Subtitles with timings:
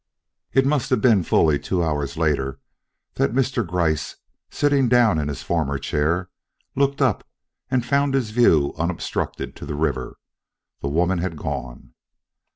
[0.51, 2.59] It must have been fully two hours later
[3.13, 3.63] that Mr.
[3.63, 4.15] Gryce,
[4.49, 6.31] sitting down in his former chair,
[6.75, 7.23] looked up
[7.69, 10.17] and found his view unobstructed to the river.
[10.81, 11.93] The woman had gone.